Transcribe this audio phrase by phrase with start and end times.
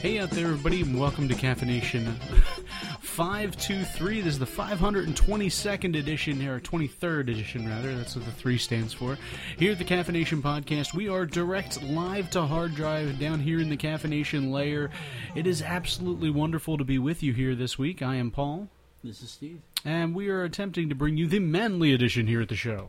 [0.00, 2.06] Hey out there, everybody, and welcome to CaffiNation
[3.00, 4.22] 523.
[4.22, 7.94] This is the 522nd edition, or 23rd edition, rather.
[7.94, 9.18] That's what the 3 stands for.
[9.58, 13.68] Here at the CaffiNation Podcast, we are direct live to hard drive down here in
[13.68, 14.90] the CaffiNation layer.
[15.34, 18.00] It is absolutely wonderful to be with you here this week.
[18.00, 18.68] I am Paul,
[19.04, 19.60] This is Steve.
[19.84, 22.88] and we are attempting to bring you the manly edition here at the show.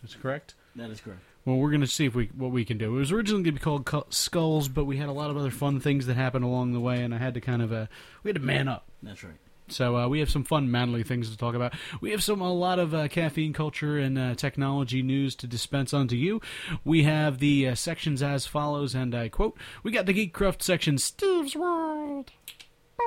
[0.00, 0.54] That's correct?
[0.76, 1.22] That is correct.
[1.44, 2.94] Well, we're going to see if we what we can do.
[2.94, 5.50] It was originally going to be called Skulls, but we had a lot of other
[5.50, 7.86] fun things that happened along the way, and I had to kind of uh,
[8.22, 8.86] we had to man up.
[9.02, 9.34] That's right.
[9.68, 11.72] So uh, we have some fun, manly things to talk about.
[12.00, 15.94] We have some a lot of uh, caffeine culture and uh, technology news to dispense
[15.94, 16.40] onto you.
[16.84, 20.62] We have the uh, sections as follows, and I quote: "We got the Geek Cruft
[20.62, 22.30] section, Steve's World."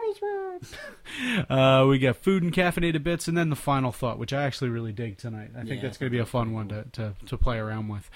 [0.01, 0.21] Bubbles
[1.47, 1.47] World.
[1.49, 4.69] uh, we got food and caffeinated bits, and then the final thought, which I actually
[4.69, 5.51] really dig tonight.
[5.55, 7.87] I think Yeah, that's going to be a fun one to, to, to play around
[7.87, 8.09] with.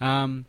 [0.00, 0.46] Um,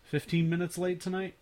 [0.03, 1.35] 15 minutes late tonight.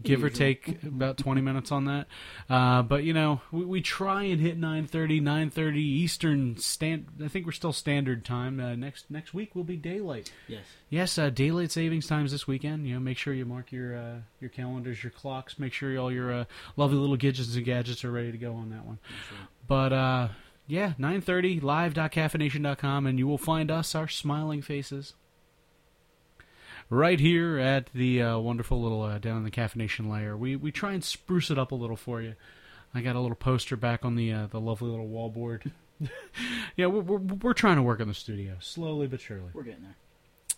[0.00, 2.06] Give or take about 20 minutes on that.
[2.48, 6.56] Uh, but, you know, we, we try and hit 9.30, 9.30 Eastern.
[6.56, 8.58] Stand, I think we're still standard time.
[8.58, 10.32] Uh, next next week will be daylight.
[10.48, 10.64] Yes.
[10.88, 12.86] Yes, uh, daylight savings times this weekend.
[12.86, 15.58] You know, make sure you mark your uh, your calendars, your clocks.
[15.58, 16.44] Make sure all your uh,
[16.76, 18.98] lovely little gadgets and gadgets are ready to go on that one.
[19.30, 19.48] Right.
[19.66, 20.28] But uh,
[20.66, 25.14] yeah, nine thirty live.caffination.com, and you will find us, our smiling faces,
[26.92, 30.36] right here at the uh, wonderful little uh, down in the CaffiNation layer.
[30.36, 32.34] We we try and spruce it up a little for you.
[32.94, 35.70] I got a little poster back on the uh, the lovely little wallboard.
[36.76, 39.50] yeah, we're, we're we're trying to work on the studio slowly but surely.
[39.52, 39.96] We're getting there.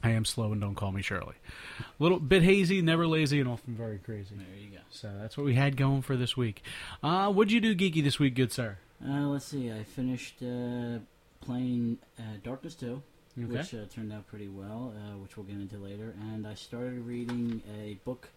[0.03, 1.37] I am slow and don't call me Shirley.
[1.81, 4.34] A little bit hazy, never lazy, and often very crazy.
[4.34, 4.83] There you go.
[4.91, 6.62] So that's what we had going for this week.
[7.03, 8.77] Uh, what'd you do geeky this week, good sir?
[9.03, 9.72] Uh, let's see.
[9.72, 10.99] I finished uh,
[11.41, 13.01] playing uh, Darkness 2,
[13.37, 13.47] Okay.
[13.47, 16.15] which uh, turned out pretty well, uh, which we'll get into later.
[16.33, 18.28] And I started reading a book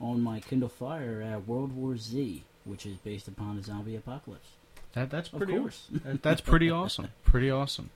[0.00, 4.48] on my Kindle Fire, uh, World War Z, which is based upon the zombie apocalypse.
[4.94, 5.58] That that's Of pretty.
[5.58, 5.88] course.
[6.04, 7.08] That, that's pretty awesome.
[7.24, 7.90] Pretty awesome.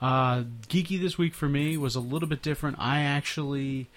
[0.00, 2.76] Uh, geeky this week for me was a little bit different.
[2.78, 3.88] I actually,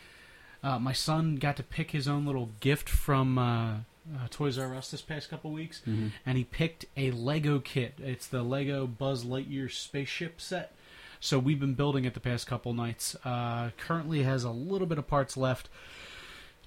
[0.64, 3.72] uh, my son got to pick his own little gift from uh,
[4.16, 6.08] uh, Toys R Us this past couple weeks, Mm-hmm.
[6.26, 7.94] and he picked a Lego kit.
[8.00, 10.74] It's the Lego Buzz Lightyear spaceship set.
[11.22, 13.16] So we've been building it the past couple nights.
[13.24, 15.70] Uh, currently has a little bit of parts left.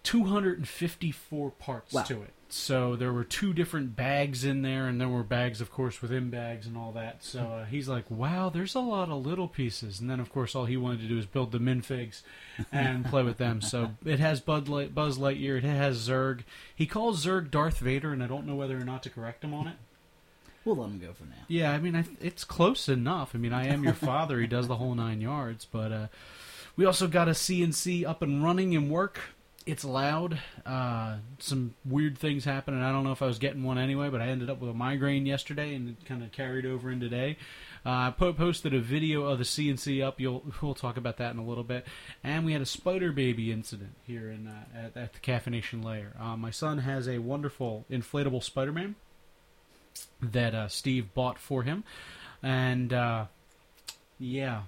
[0.05, 2.03] 254 parts Wow.
[2.05, 2.31] to it.
[2.51, 6.31] So there were two different bags in there, and there were bags, of course, within
[6.31, 7.25] bags and all that.
[7.25, 10.55] So uh, he's like, "Wow, there's a lot of little pieces." And then, of course,
[10.55, 12.23] all he wanted to do is build the minfigs
[12.71, 13.61] and play with them.
[13.61, 15.57] So it has Bud Light, Buzz Lightyear.
[15.57, 16.43] It has Zurg.
[16.77, 19.53] He calls Zurg Darth Vader, and I don't know whether or not to correct him
[19.53, 19.77] on it.
[20.65, 21.45] We'll let him go for now.
[21.49, 23.33] Yeah, I mean, I, it's close enough.
[23.35, 24.41] I mean, I am your father.
[24.41, 25.67] he does the whole nine yards.
[25.67, 26.07] But uh,
[26.77, 29.21] we also got a CNC up and running and work.
[29.67, 30.39] It's loud.
[30.67, 34.11] Uh, some weird things happen, and I don't know if I was getting one anyway,
[34.11, 37.01] but I ended up with a migraine yesterday, and it kind of carried over in
[37.01, 37.39] today.
[37.87, 40.21] Uh, I po- posted a video of the CNC up.
[40.21, 41.87] You'll we'll talk about that in a little bit.
[42.23, 46.15] And we had a spider baby incident here in uh, at, at the CaffiNation layer.
[46.19, 48.97] Uh, my son has a wonderful inflatable Spider-Man
[50.23, 51.85] that uh, Steve bought for him,
[52.43, 53.27] and uh,
[54.19, 54.63] yeah,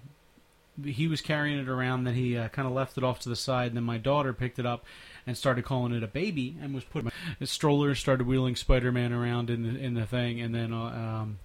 [0.85, 2.05] he was carrying it around.
[2.05, 3.75] Then he uh, kind of left it off to the side.
[3.75, 4.85] Then my daughter picked it up
[5.27, 9.13] and started calling it a baby, and was putting a stroller started wheeling Spider Man
[9.13, 11.39] around in the in the thing, and then uh, um,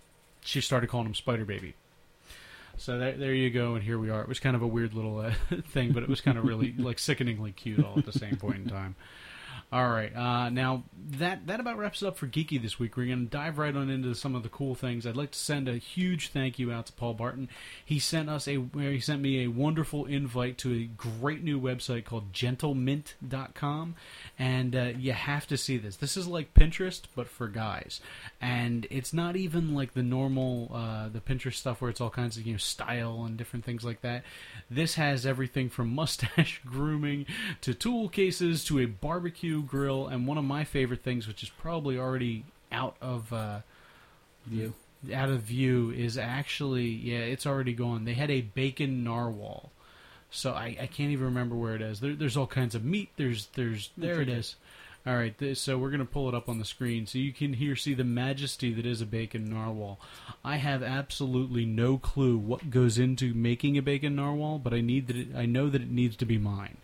[0.44, 1.76] she started calling him Spider Baby.
[2.78, 4.22] So there, there you go, and here we are.
[4.22, 5.34] It was kind of a weird little uh,
[5.70, 8.58] thing, but it was kind of really like sickeningly cute all at the same point
[8.58, 8.96] in time.
[9.74, 12.98] All right, uh, now that that about wraps up for Geeky this week.
[12.98, 15.08] We're going to dive right on into some of the cool things.
[15.08, 17.48] I'd like to send a huge thank you out to Paul Barton.
[17.84, 22.04] He sent us a he sent me a wonderful invite to a great new website
[22.04, 23.96] called GentleMint.com,
[24.38, 25.96] and uh, you have to see this.
[25.96, 28.02] This is like Pinterest but for guys,
[28.42, 32.36] and it's not even like the normal uh, the Pinterest stuff where it's all kinds
[32.36, 34.24] of you know style and different things like that.
[34.70, 37.26] This has everything from mustache grooming
[37.62, 41.50] to tool cases to a barbecue grill, and one of my favorite things, which is
[41.50, 43.60] probably already out of uh,
[44.48, 44.74] View.
[45.14, 48.06] out of view is actually yeah, it's already gone.
[48.06, 49.72] They had a bacon narwhal,
[50.32, 52.00] so I, I can't even remember where it is.
[52.00, 53.10] There, there's all kinds of meat.
[53.18, 54.56] There's there's there it is.
[55.06, 57.54] All right, th- so we're gonna pull it up on the screen so you can
[57.54, 60.00] here see the majesty that is a bacon narwhal.
[60.46, 65.08] I have absolutely no clue what goes into making a bacon narwhal, but I need
[65.08, 65.16] that.
[65.16, 66.78] It, I know that it needs to be mine.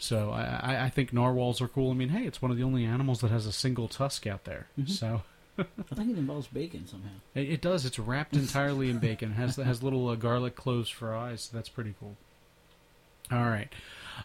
[0.00, 0.42] So I,
[0.74, 1.90] I, I think narwhals are cool.
[1.90, 4.44] I mean, hey, it's one of the only animals that has a single tusk out
[4.44, 4.66] there.
[4.78, 4.88] Mhm.
[4.88, 5.22] So
[5.58, 5.64] I
[5.94, 7.10] think it involves bacon somehow.
[7.34, 7.84] it, it does.
[7.84, 9.32] It's wrapped entirely in bacon.
[9.32, 11.42] It has has little uh, garlic cloves for eyes.
[11.42, 12.16] So that's pretty cool.
[13.30, 13.68] All right,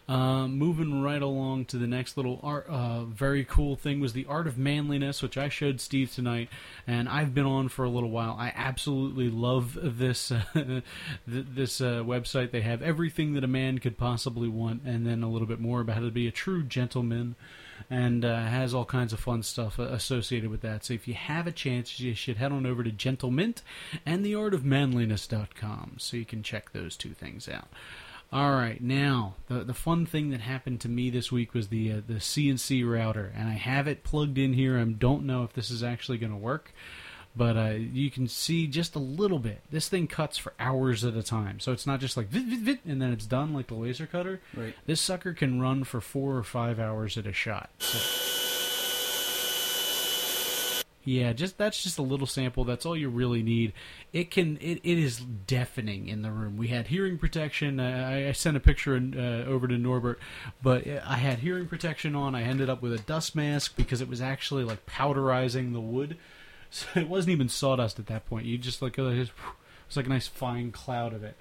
[0.08, 4.26] um, moving right along to the next little art, uh, very cool thing was the
[4.26, 6.48] art of manliness, which I showed Steve tonight,
[6.86, 8.36] and I've been on for a little while.
[8.38, 10.82] I absolutely love this uh, th-
[11.26, 12.50] this uh, website.
[12.50, 15.80] They have everything that a man could possibly want, and then a little bit more
[15.80, 17.36] about how to be a true gentleman
[17.90, 20.84] and uh, has all kinds of fun stuff uh, associated with that.
[20.84, 23.62] So if you have a chance, you should head on over to Gentlemint
[24.04, 27.68] and theartofmanliness.com so you can check those two things out.
[28.32, 31.92] All right, now the the fun thing that happened to me this week was the
[31.92, 34.78] uh, the CNC router, and I have it plugged in here.
[34.78, 36.72] I don't know if this is actually going to work,
[37.36, 39.62] but uh, you can see just a little bit.
[39.70, 42.60] This thing cuts for hours at a time, so it's not just like vit, vit,
[42.60, 44.40] vit, and then it's done like the laser cutter.
[44.56, 44.74] Right.
[44.86, 47.70] This sucker can run for four or five hours at a shot.
[47.78, 48.45] So.
[51.06, 52.64] Yeah, just that's just a little sample.
[52.64, 53.72] That's all you really need.
[54.12, 56.56] It can it, it is deafening in the room.
[56.56, 57.78] We had hearing protection.
[57.78, 60.18] I, I sent a picture in, uh, over to Norbert,
[60.60, 62.34] but uh, I had hearing protection on.
[62.34, 66.18] I ended up with a dust mask because it was actually like powderizing the wood.
[66.68, 68.44] So it wasn't even sawdust at that point.
[68.44, 69.30] You just like it was
[69.94, 71.36] like a nice fine cloud of it.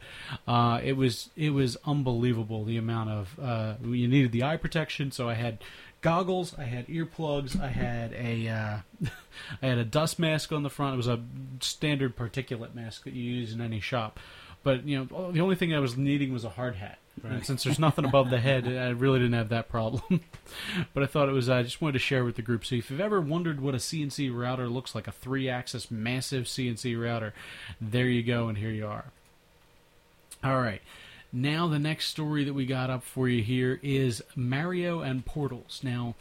[0.47, 5.11] Uh, it was it was unbelievable the amount of uh, you needed the eye protection.
[5.11, 5.57] So I had
[6.05, 8.77] goggles, I had earplugs, I had a uh,
[9.61, 10.93] I had a dust mask on the front.
[10.93, 11.19] It was a
[11.61, 14.19] standard particulate mask that you use in any shop.
[14.61, 16.99] But you know, the only thing I was needing was a hard hat.
[17.23, 20.21] And since there's nothing above the head, I really didn't have that problem.
[20.93, 21.49] but I thought it was.
[21.49, 22.65] I just wanted to share with the group.
[22.65, 27.01] So if you've ever wondered what a CNC router looks like, a three-axis massive CNC
[27.01, 27.33] router,
[27.79, 29.05] there you go, and here you are.
[30.43, 30.81] All right.
[31.35, 35.81] Now the next story that we got up for you here is Mario and Portals.
[35.83, 36.15] Now,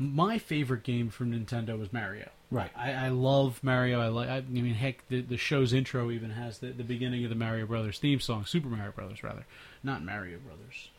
[0.00, 2.28] my favorite game from Nintendo was Mario.
[2.50, 2.72] Right.
[2.76, 4.00] I, I love Mario.
[4.00, 4.28] I like.
[4.28, 7.66] I, mean, heck, the, the show's intro even has the, the beginning of the Mario
[7.66, 9.46] Brothers theme song, Super Mario Brothers, rather,
[9.84, 10.90] not Mario Brothers.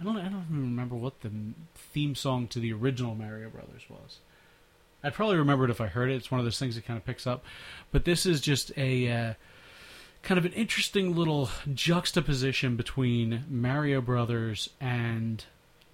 [0.00, 0.16] I don't.
[0.16, 1.30] I don't even remember what the
[1.74, 4.20] theme song to the original Mario Brothers was.
[5.04, 6.14] I'd probably remember it if I heard it.
[6.14, 7.44] It's one of those things that kind of picks up.
[7.92, 9.34] But this is just a uh,
[10.22, 15.44] kind of an interesting little juxtaposition between Mario Brothers and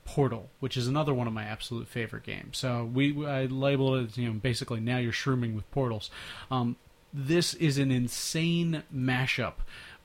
[0.05, 2.59] Portal, which is another one of my absolute favorite games.
[2.59, 6.11] So we I labeled it, you know, basically now you're shrooming with portals.
[6.51, 6.77] Um,
[7.13, 9.55] this is an insane mashup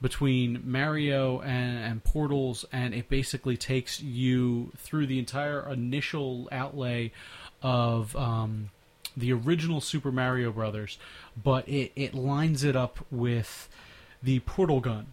[0.01, 7.11] between Mario and, and Portals, and it basically takes you through the entire initial outlay
[7.61, 8.71] of um,
[9.15, 10.97] the original Super Mario Brothers,
[11.41, 13.69] but it, it lines it up with
[14.23, 15.07] the portal gun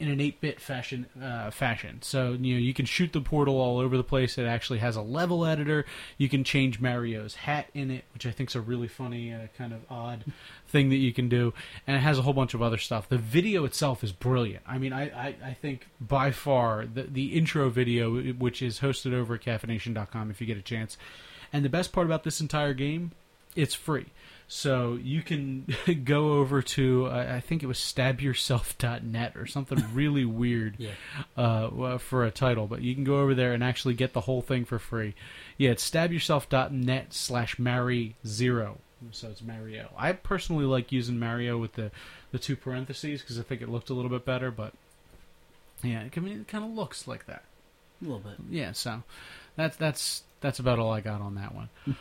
[0.00, 1.98] in an 8-bit fashion uh, fashion.
[2.00, 4.38] So you know you can shoot the portal all over the place.
[4.38, 5.84] It actually has a level editor.
[6.16, 9.48] You can change Mario's hat in it, which I think is a really funny uh,
[9.58, 10.24] kind of odd
[10.66, 11.52] thing that you can do.
[11.86, 13.10] And it has a whole bunch of other stuff.
[13.10, 14.64] The video itself is brilliant.
[14.66, 19.12] I mean, I, I, I think by far the the intro video, which is hosted
[19.12, 20.96] over at caffination.com if you get a chance.
[21.52, 23.10] And the best part about this entire game,
[23.54, 24.06] it's free.
[24.52, 25.64] So you can
[26.04, 30.90] go over to I think it was stabyourself.net or something really weird Yeah.
[31.36, 34.42] uh, for a title, but you can go over there and actually get the whole
[34.42, 35.14] thing for free.
[35.56, 38.78] Yeah, it's stabyourself.net slash marry zero.
[39.12, 39.90] So it's Mario.
[39.96, 41.92] I personally like using Mario with the,
[42.32, 44.74] the two parentheses because I think it looked a little bit better, but
[45.84, 47.44] yeah, I mean, it kind of looks like that.
[48.02, 48.34] A little bit.
[48.50, 49.04] Yeah, so
[49.54, 51.68] that's that's that's about all I got on that one.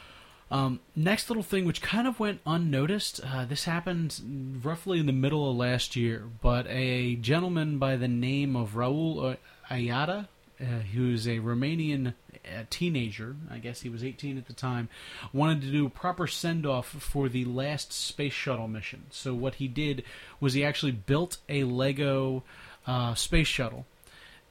[0.52, 5.14] Um, next little thing, which kind of went unnoticed, uh, this happened roughly in the
[5.14, 9.38] middle of last year, but a gentleman by the name of Raul
[9.70, 10.28] Oaida,
[10.60, 10.64] uh,
[10.94, 14.90] who's a Romanian uh, teenager, I guess he was 18 at the time,
[15.32, 19.06] wanted to do a proper send off for the last space shuttle mission.
[19.12, 20.04] So what he did
[20.40, 22.44] was he actually built a Lego
[22.88, 23.86] uh, space shuttle,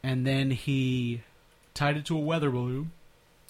[0.00, 1.22] and then he
[1.74, 2.92] tied it to a weather balloon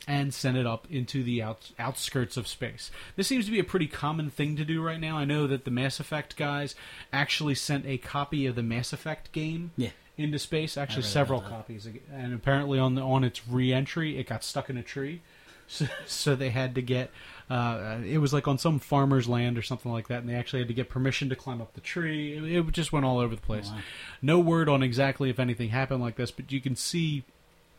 [0.09, 2.91] and send it up into the out, outskirts of space.
[3.15, 5.19] This seems to be a pretty common thing to do right now.
[5.19, 6.75] I know that the Mass Effect guys
[7.13, 9.91] actually sent a copy of the Mass Effect game Yeah.
[10.17, 14.71] into space, actually several copies, and apparently on the, on its re-entry, it got stuck
[14.71, 15.21] in a tree.
[15.71, 17.11] So, so they had to get.
[17.51, 20.61] Uh, it was like on some farmer's land or something like that, and they actually
[20.61, 22.39] had to get permission to climb up the tree.
[22.39, 23.69] It, it just went all over the place.
[23.69, 23.79] Wow.
[24.23, 27.23] No word on exactly if anything happened like this, but you can see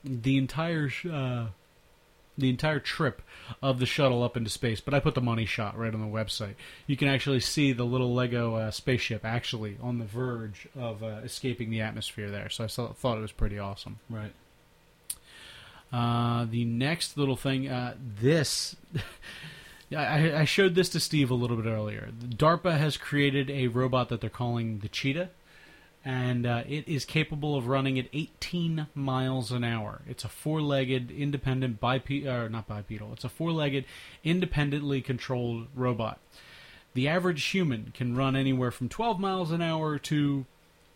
[0.04, 1.48] the entire uh,
[2.39, 3.22] the entire trip
[3.62, 4.81] of the shuttle up into space.
[4.81, 6.55] But I put the money shot right on the website.
[6.88, 11.19] You can actually see the little Lego uh, spaceship actually on the verge of uh,
[11.24, 12.50] escaping the atmosphere there.
[12.50, 14.00] So I saw, thought it was pretty awesome.
[14.10, 14.31] Right.
[15.91, 18.75] Uh, the next little thing, uh, this.
[19.96, 22.10] I, I showed this to Steve a little bit earlier.
[22.24, 25.29] DARPA has created a robot that they're calling the Cheetah,
[26.06, 30.01] and uh, it is capable of running at 18 miles an hour.
[30.08, 33.12] It's a four-legged, independent bipedal, or not bipedal.
[33.13, 33.86] It's a four-legged,
[34.24, 36.20] independently controlled robot.
[36.94, 40.46] The average human can run anywhere from 12 miles an hour to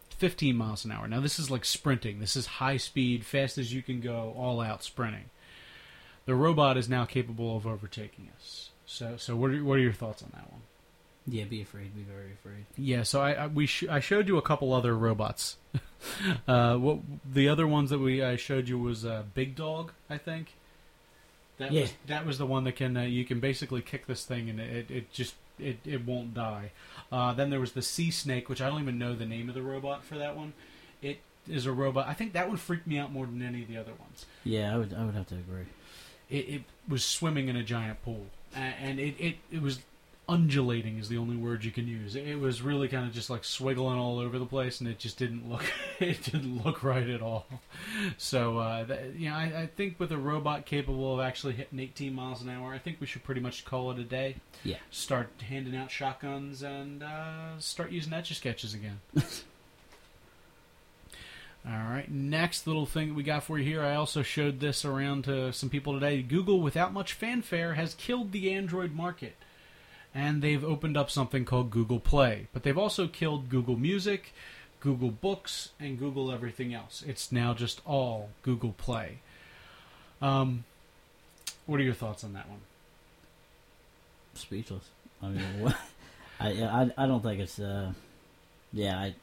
[0.10, 1.08] 15 miles an hour.
[1.08, 2.20] Now, this is like sprinting.
[2.20, 5.30] This is high speed, fast as you can go, all out sprinting.
[6.26, 8.70] The robot is now capable of overtaking us.
[8.86, 10.62] So, so what are, what are your thoughts on that one?
[11.28, 11.96] Yeah, be afraid.
[11.96, 12.66] Be very afraid.
[12.78, 15.58] Yeah, so I, I we sh- I showed you a couple other robots.
[16.48, 17.00] uh, what
[17.32, 20.54] the other ones that we I showed you was uh, Big Dog, I think.
[21.60, 21.82] That Yeah.
[21.82, 24.60] was that was the one that can uh, you can basically kick this thing and
[24.60, 26.72] it, it just it, it won't die.
[27.12, 29.56] Uh, then there was the Sea Snake, which I don't even know the name of
[29.56, 30.54] the robot for that one.
[31.02, 32.08] It is a robot.
[32.08, 34.26] I think that one freaked me out more than any of the other ones.
[34.44, 34.94] Yeah, I would.
[34.94, 35.66] I would have to agree.
[36.30, 38.26] It, it was swimming in a giant pool,
[38.56, 39.80] and it, it, it was
[40.28, 42.16] undulating is the only word you can use.
[42.16, 45.18] It was really kind of just like swiggling all over the place, and it just
[45.18, 45.66] didn't look
[46.00, 47.46] it didn't look right at all.
[48.18, 51.80] So uh, that, you know, I, I think with a robot capable of actually hitting
[51.80, 54.38] 18 miles an hour, I think we should pretty much call it a day.
[54.64, 54.78] Yeah.
[54.92, 59.02] Start handing out shotguns and uh, start using etch a sketches again.
[61.66, 63.82] All right, next little thing that we got for you here.
[63.82, 66.22] I also showed this around to some people today.
[66.22, 69.38] Google, without much fanfare, has killed the Android market.
[70.16, 72.48] And they've opened up something called Google Play.
[72.54, 74.34] But they've also killed Google Music,
[74.80, 77.04] Google Books, and Google everything else.
[77.08, 79.20] It's now just all Google Play.
[80.22, 80.66] Um,
[81.66, 82.60] what are your thoughts on that one?
[84.36, 84.84] Speechless.
[85.22, 85.76] I mean, what?
[86.40, 87.60] I, I I don't think it's.
[87.60, 87.94] uh
[88.72, 89.16] Yeah, I.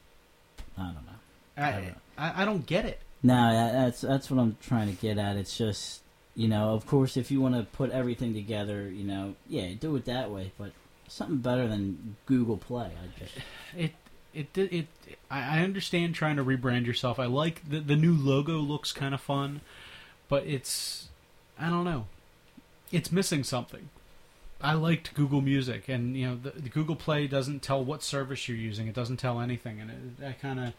[0.78, 1.56] I don't know.
[1.56, 3.00] I, I, I don't get it.
[3.22, 5.36] No, that's that's what I'm trying to get at.
[5.36, 6.00] It's just
[6.34, 9.94] you know, of course, if you want to put everything together, you know, yeah, do
[9.96, 10.52] it that way.
[10.56, 10.72] But
[11.10, 12.86] something better than Google Play.
[12.86, 13.34] I just
[13.76, 13.92] it
[14.32, 17.18] it it, it I I understand trying to rebrand yourself.
[17.18, 19.60] I like the the new logo looks kind of fun,
[20.28, 21.08] but it's
[21.58, 22.06] I don't know.
[22.92, 23.90] It's missing something.
[24.62, 28.48] I liked Google Music, and you know the, the Google Play doesn't tell what service
[28.48, 28.88] you're using.
[28.88, 30.72] It doesn't tell anything, and it, I kind of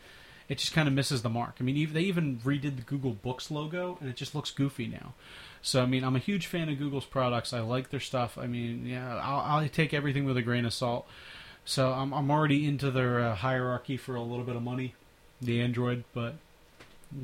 [0.51, 1.55] it just kind of misses the mark.
[1.60, 5.13] I mean, they even redid the Google Books logo, and it just looks goofy now.
[5.62, 7.53] So I mean, I'm a huge fan of Google's products.
[7.53, 8.38] I like their stuff.
[8.38, 11.08] I mean, yeah, I'll, I'll take everything with a grain of salt.
[11.65, 14.96] So I'm I'm already into their uh, hierarchy for a little bit of money,
[15.41, 16.34] the Android, but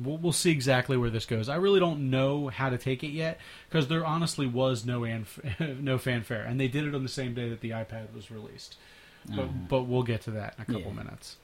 [0.04, 1.48] we'll, we'll see exactly where this goes.
[1.48, 5.80] I really don't know how to take it yet because there honestly was no anf-
[5.80, 8.76] no fanfare, and they did it on the same day that the iPad was released.
[9.26, 9.48] But Uh-huh.
[9.68, 11.02] but we'll get to that in a couple Yeah.
[11.02, 11.36] minutes.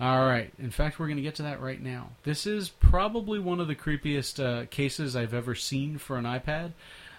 [0.00, 0.52] All right.
[0.58, 2.10] In fact, we're going to get to that right now.
[2.22, 6.72] This is probably one of the creepiest uh, cases I've ever seen for an iPad.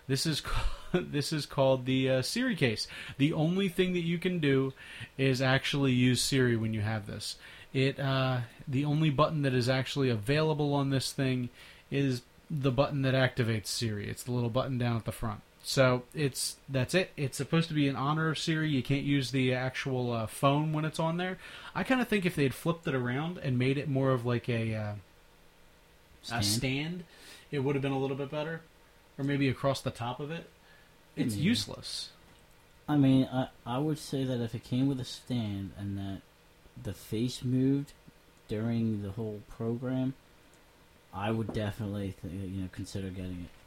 [0.07, 0.41] This is
[0.93, 2.87] this is called the uh, Siri case.
[3.17, 4.73] The only thing that you can do
[5.17, 7.35] is actually use Siri when you have this.
[7.73, 11.49] It uh, the only button that is actually available on this thing
[11.91, 14.09] is the button that activates Siri.
[14.09, 15.41] It's the little button down at the front.
[15.69, 17.11] So it's that's it.
[17.15, 18.71] It's supposed to be in honor of Siri.
[18.71, 21.37] You can't use the actual uh, phone when it's on there.
[21.75, 24.49] I kind of think if they'd flipped it around and made it more of like
[24.49, 24.93] a uh,
[26.31, 26.45] a Stand?
[26.45, 27.03] stand,
[27.51, 28.61] it would have been a little bit better,
[29.19, 30.49] or maybe across the top of it.
[31.15, 31.45] It's Maybe.
[31.45, 32.09] useless.
[32.87, 36.21] I mean, I I would say that if it came with a stand and that
[36.81, 37.93] the face moved
[38.47, 40.15] during the whole program,
[41.13, 43.58] I would definitely th- you know consider getting it.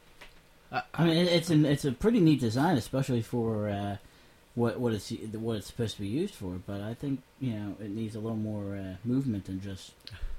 [0.72, 3.96] I mean, it's an it's a pretty neat design, especially for uh,
[4.54, 6.60] what what it's what it's supposed to be used for.
[6.66, 9.92] But I think you know it needs a little more uh, movement than just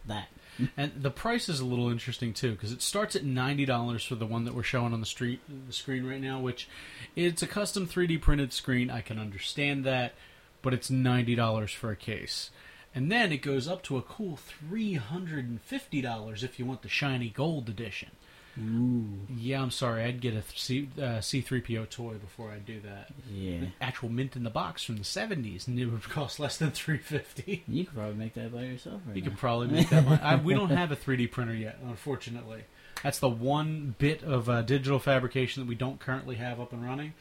[0.08, 0.28] that.
[0.78, 4.14] And the price is a little interesting too because it starts at ninety dollars for
[4.14, 6.70] the one that we're showing on the street the screen right now, which
[7.16, 8.92] it's a custom three D printed screen.
[8.92, 10.14] I can understand that,
[10.62, 12.52] but it's ninety dollars for a case.
[12.94, 16.66] And then it goes up to a cool three hundred and fifty dollars if you
[16.66, 18.12] want the shiny gold edition.
[18.60, 19.06] Ooh,
[19.36, 20.04] Yeah, I'm sorry.
[20.04, 23.10] I'd get a C, uh, C3PO toy before I'd do that.
[23.32, 23.60] yeah.
[23.62, 26.72] The actual mint in the box from the 70s, and it would cost less than
[26.72, 29.30] 350 You could probably make that by yourself right You now.
[29.30, 30.20] could probably make that one.
[30.22, 32.64] I, we don't have a 3D printer yet, unfortunately.
[33.02, 36.84] That's the one bit of uh, digital fabrication that we don't currently have up and
[36.86, 37.14] running.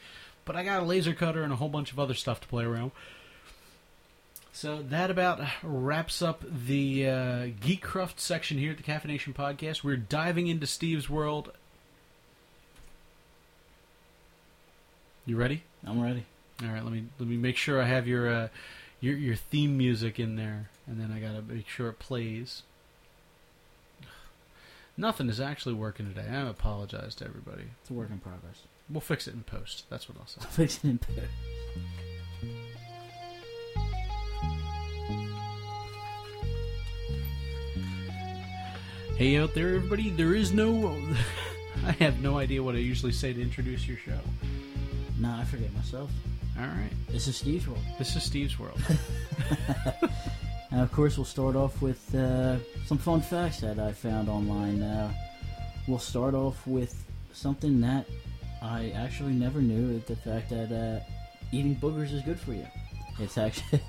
[0.44, 2.64] But I got a laser cutter and a whole bunch of other stuff to play
[2.64, 2.90] around.
[4.52, 9.82] So that about wraps up the uh, Geekcraft section here at the CaffiNation Podcast.
[9.82, 11.52] We're diving into Steve's world.
[15.24, 15.62] You ready?
[15.86, 16.26] I'm ready.
[16.62, 18.48] All right, let me let me make sure I have your uh,
[19.00, 22.62] your your theme music in there, and then I gotta make sure it plays.
[24.98, 26.28] Nothing is actually working today.
[26.28, 27.64] I apologize to everybody.
[27.80, 28.64] It's a work in progress.
[28.90, 29.84] We'll fix it in post.
[29.88, 30.40] That's what I'll say.
[30.50, 31.20] Fix it in post.
[39.16, 40.10] Hey out there, everybody!
[40.10, 40.96] There is no.
[41.86, 44.18] I have no idea what I usually say to introduce your show.
[45.18, 46.10] Nah, I forget myself.
[46.58, 47.82] All right, This is Steve's World.
[47.98, 48.80] this is Steve's world.
[50.70, 54.80] And of course, we'll start off with uh, some fun facts that I found online.
[54.82, 55.12] Uh,
[55.86, 56.94] we'll start off with
[57.34, 58.06] something that
[58.62, 61.04] I actually never knew: the fact that uh,
[61.52, 62.66] eating boogers is good for you.
[63.20, 63.82] It's actually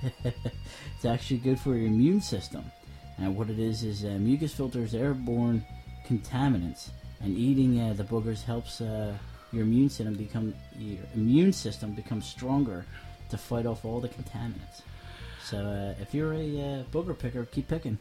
[0.96, 2.66] it's actually good for your immune system.
[3.18, 5.66] And what it is is uh, mucus filters airborne
[6.08, 6.90] contaminants,
[7.22, 9.14] and eating uh, the boogers helps uh,
[9.52, 12.86] your immune system become your immune system becomes stronger
[13.30, 14.82] to fight off all the contaminants.
[15.44, 18.00] So uh, if you're a uh, booger picker, keep picking.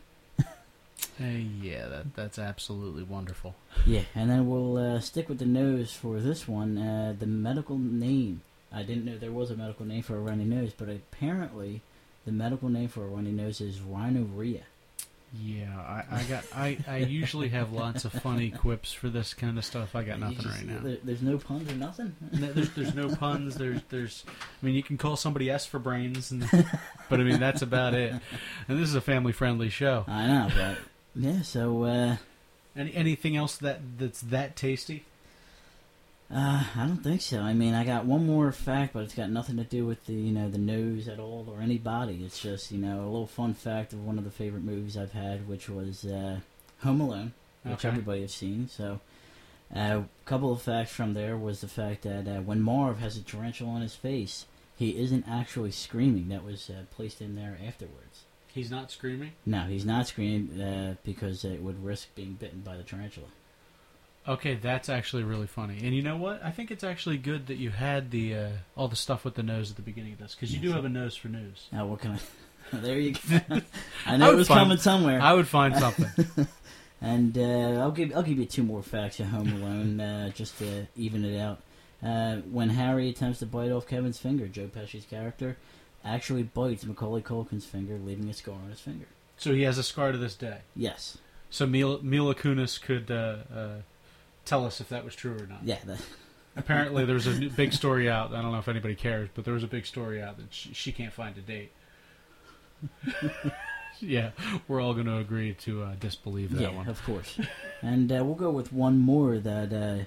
[1.19, 3.55] Hey, yeah, that that's absolutely wonderful.
[3.87, 6.79] Yeah, and then we'll uh, stick with the nose for this one.
[6.79, 8.41] Uh, the medical name.
[8.73, 11.83] I didn't know there was a medical name for a runny nose, but apparently
[12.25, 14.63] the medical name for a runny nose is rhinorrhea.
[15.41, 16.45] Yeah, I, I got.
[16.55, 19.97] I, I usually have lots of funny quips for this kind of stuff.
[19.97, 20.81] I got nothing just- right now.
[20.81, 22.15] there- there's no puns or nothing.
[22.33, 23.55] No, there's, there's no puns.
[23.57, 24.25] There's there's.
[24.29, 26.43] I mean, you can call somebody S for brains, and,
[27.09, 28.13] but I mean that's about it.
[28.69, 30.05] And this is a family friendly show.
[30.07, 30.79] I know, but
[31.17, 31.41] yeah.
[31.41, 32.17] So uh,
[32.77, 35.05] Any anything else that that's that tasty?
[36.33, 37.41] Uh, I don't think so.
[37.41, 40.15] I mean, I got one more fact, but it's got nothing to do with the
[40.15, 42.23] you know the nose at all or anybody.
[42.25, 45.13] It's just you know a little fun fact of one of the favorite movies I've
[45.13, 46.41] had, which was uh,
[46.83, 47.33] Home Alone.
[47.65, 47.89] which Okay.
[47.89, 48.69] everybody has seen.
[48.69, 49.01] So,
[49.75, 53.17] uh, a couple of facts from there was the fact that uh, when Marv has
[53.17, 56.29] a tarantula on his face, he isn't actually screaming.
[56.31, 58.25] That was uh, placed in there afterwards.
[58.49, 59.33] He's not screaming.
[59.47, 63.29] No, he's not screaming uh, because it would risk being bitten by the tarantula.
[64.27, 65.79] Okay, that's actually really funny.
[65.83, 66.43] And you know what?
[66.45, 69.43] I think it's actually good that you had the uh, all the stuff with the
[69.43, 71.67] nose at the beginning of this because you do have a nose for news.
[71.73, 72.19] Now, what can I?
[72.77, 73.41] there you go.
[74.07, 75.21] I I know it was find- coming somewhere.
[75.21, 76.47] I would find something.
[77.05, 80.57] And uh, I'll give I'll give you two more facts of Home Alone uh, just
[80.59, 81.59] to even it out.
[82.01, 85.57] Uh, when Harry attempts to bite off Kevin's finger, Joe Pesci's character
[86.05, 89.07] actually bites Macaulay Culkin's finger, leaving a scar on his finger.
[89.37, 90.59] so he has a scar to this day.
[90.77, 91.19] Yes,
[91.51, 93.69] So Mila, Mila Kunis could uh, uh,
[94.45, 95.65] tell us if that was true or not.
[95.65, 96.01] yeah, that,
[96.57, 98.35] Apparently, there's a big story out.
[98.35, 100.75] I don't know if anybody cares, but there was a big story out that she,
[100.75, 101.73] she can't find a date.
[104.01, 104.31] yeah,
[104.69, 106.89] we're all going to agree to uh, disbelieve that yeah, one.
[106.89, 107.41] of course.
[107.81, 110.05] and uh, we'll go with one more that uh,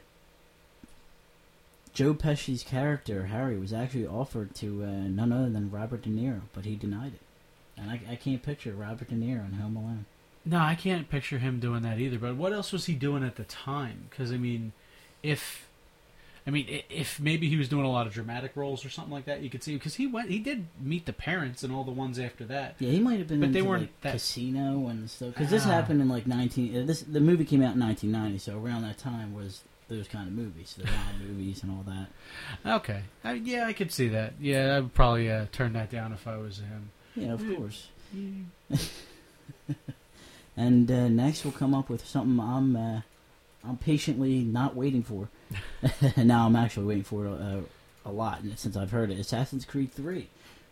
[1.94, 6.42] Joe Pesci's character Harry was actually offered to uh, none other than Robert De Niro,
[6.54, 7.22] but he denied it.
[7.82, 10.06] And I, I can't picture Robert De Niro in Home Alone.
[10.46, 12.20] No, I can't picture him doing that either.
[12.20, 14.08] But what else was he doing at the time?
[14.10, 14.74] Because I mean,
[15.24, 15.68] if
[16.48, 19.26] I mean, if maybe he was doing a lot of dramatic roles or something like
[19.26, 21.90] that, you could see because he went, he did meet the parents and all the
[21.92, 22.76] ones after that.
[22.78, 25.30] Yeah, he might have been But they weren't like, that- Casino and stuff.
[25.34, 25.70] Because this Ah.
[25.70, 26.78] happened in like nineteen.
[26.80, 30.08] Uh, this the movie came out in nineteen ninety, so around that time was those
[30.08, 30.94] kind of movies, the mob
[31.28, 32.08] movies and all that.
[32.76, 34.34] Okay, uh, yeah, I could see that.
[34.40, 36.92] Yeah, I would probably uh, turn that down if I was him.
[37.16, 37.88] Yeah, of course.
[40.58, 43.02] And uh, next we'll come up with something I'm uh,
[43.68, 45.30] I'm patiently not waiting for.
[46.18, 47.62] now I'm actually waiting for it uh,
[48.06, 49.20] a lot since I've heard it.
[49.20, 50.28] Assassin's Creed 3,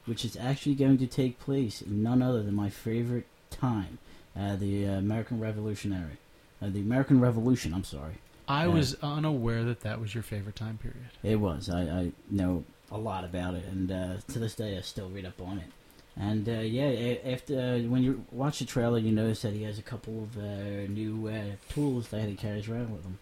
[0.05, 3.97] which is actually going to take place in none other than my favorite time,
[4.37, 6.17] uh, the uh, American Revolutionary,
[6.61, 7.73] uh, the American Revolution.
[7.73, 8.15] I'm sorry.
[8.47, 11.09] I was unaware that that was your favorite time period.
[11.23, 11.69] It was.
[11.69, 15.25] I, I know a lot about it, and uh, to this day I still read
[15.25, 15.71] up on it.
[16.19, 19.79] And uh, yeah, after uh, when you watch the trailer, you notice that he has
[19.79, 23.17] a couple of uh, new uh, tools that he carries around with him: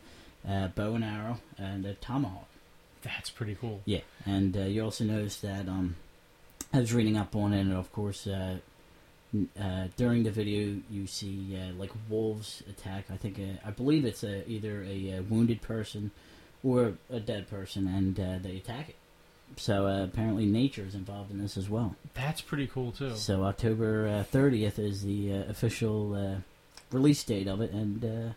[0.47, 2.47] uh, bow and arrow and a tomahawk.
[3.01, 3.81] That's pretty cool.
[3.85, 5.95] Yeah, and uh, you also notice that um,
[6.73, 8.57] I was reading up on it, and of course, uh,
[9.59, 13.05] uh, during the video you see uh, like wolves attack.
[13.11, 16.11] I think uh, I believe it's a, either a, wounded person
[16.63, 18.95] or a dead person, and uh, they attack it.
[19.57, 21.95] So uh, apparently nature is involved in this as well.
[22.13, 23.15] That's pretty cool too.
[23.15, 26.35] So October uh, thirtieth is the uh, official uh,
[26.91, 28.33] release date of it, and uh,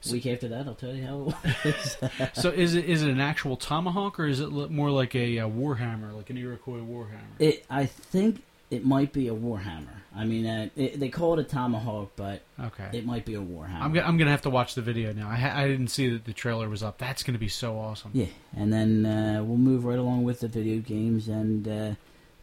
[0.00, 1.96] So- week after that, I'll tell you how it was.
[2.42, 5.48] So is it is it an actual tomahawk or is it more like a, uh
[5.48, 7.38] warhammer, like an Iroquois warhammer?
[7.38, 9.88] it, I think it might be a warhammer.
[10.14, 12.88] I mean, uh, it, they call it a tomahawk, but Okay.
[12.92, 13.80] it might be a warhammer.
[13.80, 15.28] I'm gonna, I'm gonna have to watch the video now.
[15.28, 16.98] I ha- I didn't see that the trailer was up.
[16.98, 18.10] That's gonna be so awesome.
[18.14, 18.26] Yeah,
[18.56, 21.94] and then uh, we'll move right along with the video games and uh,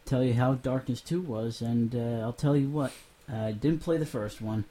[0.06, 1.60] tell you how Darkness 2 was.
[1.60, 2.92] And uh, I'll tell you what,
[3.32, 4.64] I didn't play the first one,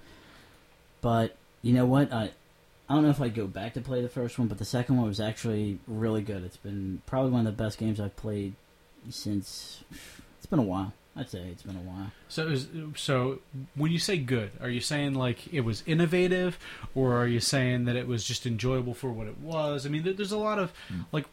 [1.01, 2.11] but you know what?
[2.13, 2.31] I
[2.89, 4.97] I don't know if I'd go back to play the first one, but the second
[4.97, 6.43] one was actually really good.
[6.43, 8.53] It's been probably one of the best games I've played
[9.09, 9.83] since.
[10.37, 10.93] It's been a while.
[11.15, 12.11] I'd say it's been a while.
[12.27, 13.39] So is so
[13.75, 16.57] when you say good, are you saying like it was innovative,
[16.95, 19.85] or are you saying that it was just enjoyable for what it was?
[19.85, 20.73] I mean, there, there's a lot of
[21.11, 21.25] like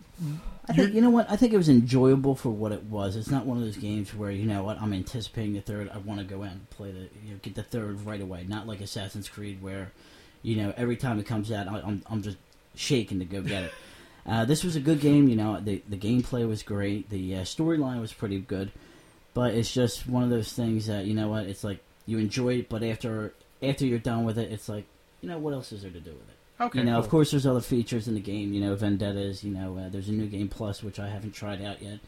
[0.68, 3.16] I think you know what I think it was enjoyable for what it was.
[3.16, 5.88] It's not one of those games where you know what I'm anticipating the third.
[5.88, 8.44] I want to go out and play the you know get the third right away.
[8.46, 9.92] Not like Assassin's Creed where
[10.42, 12.36] you know every time it comes out I'm I'm just
[12.74, 13.72] shaking to go get it.
[14.26, 15.28] Uh, this was a good game.
[15.28, 17.08] You know the the gameplay was great.
[17.08, 18.70] The uh, storyline was pretty good,
[19.34, 22.58] but it's just one of those things that you know what it's like you enjoy
[22.58, 24.84] it, but after after you're done with it, it's like
[25.20, 26.62] you know what else is there to do with it.
[26.64, 28.52] okay, You know, of course, there's other features in the game.
[28.52, 29.44] You know, Vendettas.
[29.44, 31.98] You know, uh, there's a new game plus which I haven't tried out yet.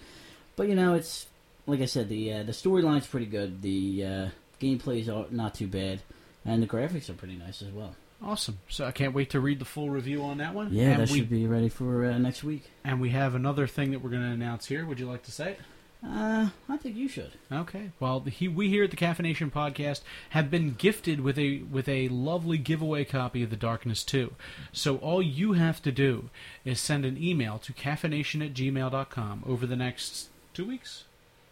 [0.56, 1.26] But you know, it's
[1.66, 3.62] like I said, the uh, the storyline's pretty good.
[3.62, 4.28] The uh,
[4.60, 6.00] gameplay's are not too bad,
[6.44, 7.94] and the graphics are pretty nice as well.
[8.22, 8.58] awesome.
[8.68, 10.68] So I can't wait to read the full review on that one.
[10.72, 12.64] Yeah, and that we should be ready for uh, next week.
[12.84, 14.84] and we have another thing that we're going to announce here.
[14.86, 15.60] Would you like to say it?
[16.04, 17.32] Uh, I think you should.
[17.52, 17.90] Okay.
[18.00, 22.08] Well, he, we here at the CaffiNation Podcast have been gifted with a with a
[22.08, 24.34] lovely giveaway copy of The Darkness 2.
[24.72, 26.30] So all you have to do
[26.64, 31.04] is send an email to caffination at gmail.com over the next two weeks.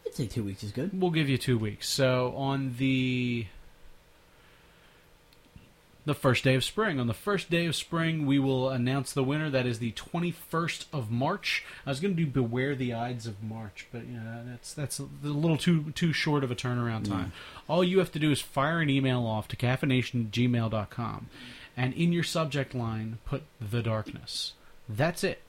[0.04, 1.00] I'd say two weeks is good.
[1.00, 1.88] We'll give you two weeks.
[1.88, 3.46] So on the
[6.04, 6.98] the first day of spring.
[6.98, 9.50] On the first day of spring, we will announce the winner.
[9.50, 11.64] That is the 21st of March.
[11.86, 14.98] I was going to do Beware the Ides of March, but you know, that's that's
[14.98, 17.32] a little too too short of a turnaround time.
[17.68, 21.26] All you have to do is fire an email off to caffination@gmail.com,
[21.76, 24.54] and in your subject line put the darkness.
[24.88, 25.42] That's it.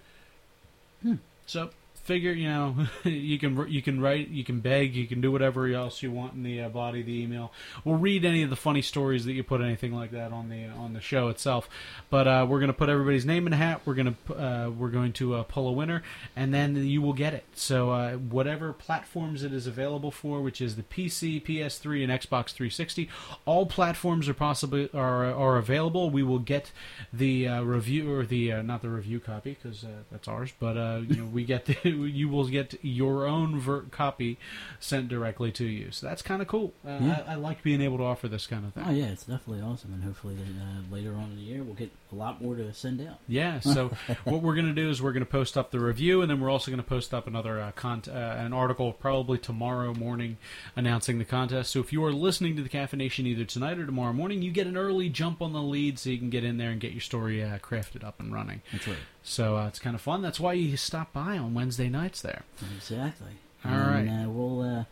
[1.02, 1.16] Hmm.
[1.46, 1.72] So
[2.04, 5.68] figure you know you can you can write you can beg you can do whatever
[5.68, 7.52] else you want in the uh, body of the email.
[7.84, 10.68] We'll read any of the funny stories that you put anything like that on the
[10.68, 11.70] on the show itself.
[12.10, 13.82] But uh, we're going to put everybody's name in a hat.
[13.86, 16.04] We're going to uh, we're going to uh, pull a winner
[16.36, 17.46] and then you will get it.
[17.54, 22.52] So uh, whatever platforms it is available for which is the PC PS3 and Xbox
[22.52, 23.10] 360
[23.46, 26.10] all platforms are possibly are are available.
[26.10, 26.72] We will get
[27.14, 30.78] the uh, review or the uh, not the review copy because uh, that's ours but
[30.78, 34.38] uh, you know we get the, you will get your own ver- copy
[34.80, 37.24] sent directly to you so that's kind of cool uh, Yeah.
[37.28, 39.62] I, I like being able to offer this kind of thing Oh yeah, it's definitely
[39.62, 42.74] awesome, and hopefully uh, later on in the year we'll get a lot more to
[42.74, 43.20] send out.
[43.28, 43.60] Yeah.
[43.62, 43.90] So
[44.26, 46.42] what we're going to do is we're going to post up the review, and then
[46.42, 50.38] we're also going to post up another uh, cont- uh, an article probably tomorrow morning
[50.76, 51.72] announcing the contest.
[51.72, 54.68] So if you are listening to the CaffiNation either tonight or tomorrow morning, you get
[54.68, 57.02] an early jump on the lead, so you can get in there and get your
[57.02, 58.62] story uh, crafted up and running.
[58.74, 58.98] That's right.
[59.24, 60.22] So uh, it's kind of fun.
[60.22, 62.44] That's why you stop by on Wednesday nights there.
[62.76, 63.34] Exactly.
[63.64, 64.24] All and, right.
[64.26, 64.84] Uh, we'll uh,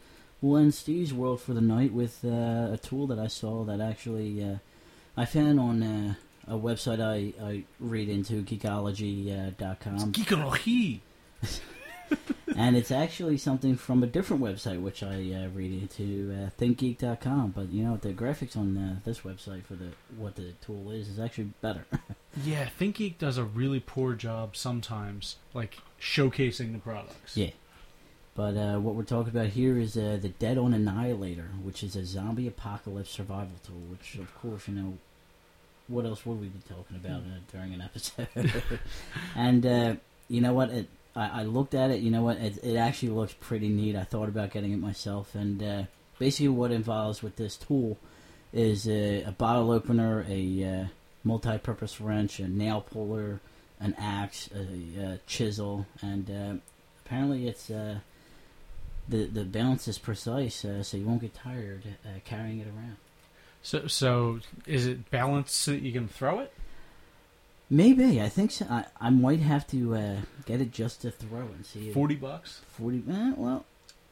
[0.41, 3.81] we'll end Steve's world for the night with uh, a tool that I saw that
[3.81, 4.57] actually uh,
[5.17, 6.13] I found on uh,
[6.47, 10.99] a website I, I read into geekologie.com, Geekologie.
[12.59, 17.51] and it's actually something from a different website which I uh, read into uh, thinkgeek.com.
[17.55, 21.07] But you know the graphics on uh, this website for the what the tool is
[21.07, 21.85] is actually better.
[22.45, 27.35] Yeah, ThinkGeek does a really poor job sometimes, like showcasing the products.
[27.35, 27.49] Yeah.
[28.35, 31.95] But uh, what we're talking about here is uh, the Dead on Annihilator, which is
[31.95, 33.81] a zombie apocalypse survival tool.
[33.89, 34.97] Which, of course, you know,
[35.87, 38.27] what else would we be talking about uh, during an episode?
[39.35, 39.95] and uh,
[40.29, 40.69] you know what?
[40.69, 42.01] It, I, I looked at it.
[42.01, 42.37] You know what?
[42.37, 43.95] It, it actually looks pretty neat.
[43.95, 45.35] I thought about getting it myself.
[45.35, 45.83] And uh,
[46.17, 47.97] basically, what involves with this tool
[48.53, 50.87] is a, a bottle opener, a uh,
[51.23, 53.39] multi-purpose wrench, a nail puller,
[53.79, 56.53] an axe, a, a chisel, and uh,
[57.05, 57.99] apparently it's uh,
[59.07, 62.97] the the balance is precise, uh, so you won't get tired uh, carrying it around.
[63.61, 66.53] So, so is it balanced so that you can throw it?
[67.69, 68.65] Maybe I think so.
[68.69, 71.89] I, I might have to uh, get it just to throw and see.
[71.89, 72.62] If Forty bucks.
[72.77, 73.03] Forty.
[73.10, 73.65] Eh, well,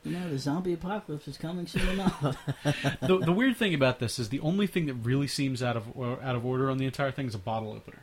[0.03, 2.21] You know, the zombie apocalypse is coming soon enough.
[3.01, 5.85] the, the weird thing about this is the only thing that really seems out of
[5.97, 7.99] or out of order on the entire thing is a bottle opener.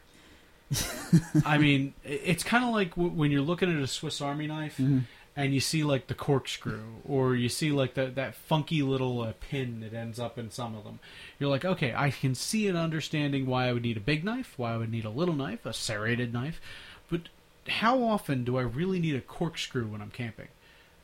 [1.46, 4.78] I mean, it's kind of like w- when you're looking at a Swiss Army knife
[4.78, 5.02] Mhm.
[5.36, 9.32] And you see like the corkscrew, or you see like that that funky little uh,
[9.40, 11.00] pin that ends up in some of them.
[11.38, 14.54] You're like, okay, I can see and understanding why I would need a big knife,
[14.56, 16.60] why I would need a little knife, a serrated knife,
[17.10, 17.22] but
[17.68, 20.48] how often do I really need a corkscrew when I'm camping?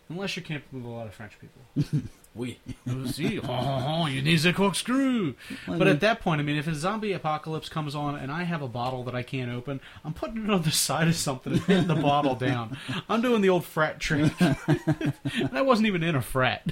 [0.09, 2.01] Unless you're camping with a lot of French people.
[2.35, 2.59] we.
[2.89, 5.35] Oh, see, oh, oh, oh, you need a corkscrew.
[5.67, 8.63] But at that point, I mean, if a zombie apocalypse comes on and I have
[8.63, 11.63] a bottle that I can't open, I'm putting it on the side of something and
[11.63, 12.77] hitting the bottle down.
[13.09, 14.37] I'm doing the old frat trick.
[14.39, 16.71] that wasn't even in a frat.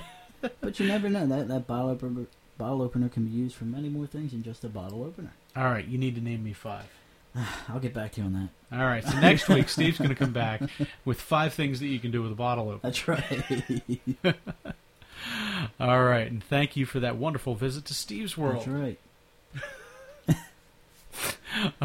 [0.61, 3.89] but you never know that that bottle opener, bottle opener can be used for many
[3.89, 5.33] more things than just a bottle opener.
[5.57, 6.87] All right, you need to name me five.
[7.69, 8.79] I'll get back to you on that.
[8.79, 10.63] All right, so next week Steve's going to come back
[11.05, 12.81] with five things that you can do with a bottle opener.
[12.83, 14.35] That's right.
[15.81, 18.65] All right, and thank you for that wonderful visit to Steve's World.
[18.67, 18.99] That's right.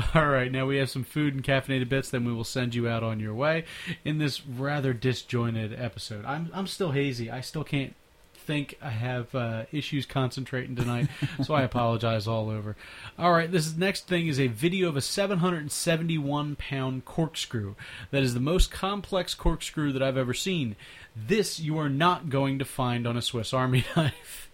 [0.16, 2.10] All right, now we have some food and caffeinated bits.
[2.10, 3.66] Then we will send you out on your way
[4.04, 6.26] in this rather disjointed episode.
[6.26, 7.30] I'm I'm still hazy.
[7.30, 7.96] I still can't
[8.44, 8.78] think.
[8.82, 11.08] I have uh, issues concentrating tonight,
[11.44, 12.76] so I apologize all over.
[13.18, 17.76] All right, this next thing is a video of a 771 pound corkscrew.
[18.12, 20.76] That is the most complex corkscrew that I've ever seen.
[21.16, 24.50] This you are not going to find on a Swiss Army knife.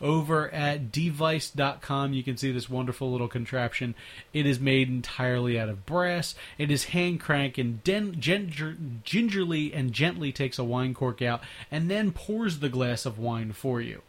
[0.00, 3.94] Over at device.com, you can see this wonderful little contraption.
[4.32, 6.34] It is made entirely out of brass.
[6.58, 11.40] It is hand crank and den- ginger- gingerly and gently takes a wine cork out
[11.70, 14.02] and then pours the glass of wine for you.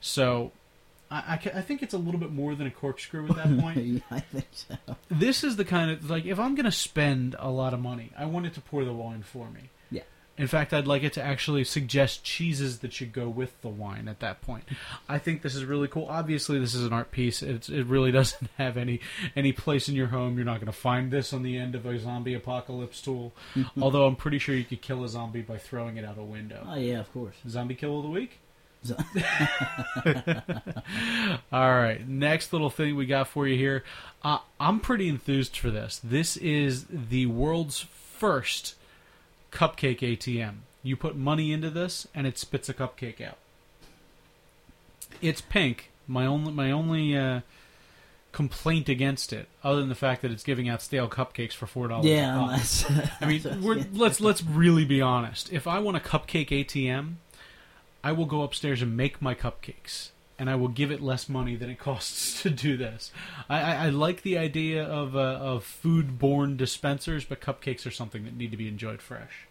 [0.00, 0.52] So,
[1.10, 4.02] I, I, think it's a little bit more than a corkscrew at that point.
[4.10, 4.76] I think so.
[5.10, 8.10] this is the kind of like if I'm going to spend a lot of money,
[8.18, 9.70] I want it to pour the wine for me.
[10.36, 14.08] In fact, I'd like it to actually suggest cheeses that should go with the wine
[14.08, 14.64] at that point.
[15.08, 16.06] I think this is really cool.
[16.08, 17.40] Obviously, this is an art piece.
[17.40, 19.00] It's, it really doesn't have any
[19.36, 20.36] any place in your home.
[20.36, 23.32] You're not going to find this on the end of a zombie apocalypse tool.
[23.80, 26.66] Although I'm pretty sure you could kill a zombie by throwing it out a window.
[26.68, 27.36] Oh yeah, of course.
[27.48, 28.40] Zombie kill of the week.
[31.52, 33.82] All right, next little thing we got for you here.
[34.22, 36.00] Uh, I'm pretty enthused for this.
[36.04, 38.74] This is the world's first
[39.54, 40.56] cupcake ATM.
[40.82, 43.38] You put money into this, and it spits a cupcake out.
[45.22, 45.90] It's pink.
[46.06, 47.40] My only my only uh,
[48.32, 51.88] complaint against it, other than the fact that it's giving out stale cupcakes for four
[51.88, 52.04] dollars.
[52.06, 52.84] yeah, that's,
[53.20, 55.50] I mean, we're, let's let's really be honest.
[55.52, 57.14] If I want a cupcake ATM,
[58.02, 61.56] I will go upstairs and make my cupcakes, and I will give it less money
[61.56, 63.12] than it costs to do this.
[63.48, 68.24] I, I, I like the idea of uh, of food-borne dispensers, but cupcakes are something
[68.24, 69.46] that need to be enjoyed fresh.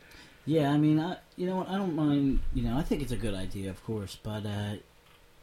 [0.46, 1.70] Yeah, I mean, I you know what?
[1.70, 2.40] I don't mind.
[2.54, 4.76] You know, I think it's a good idea, of course, but uh,